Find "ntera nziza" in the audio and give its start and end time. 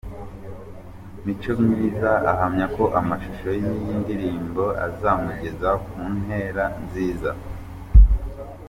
6.19-7.31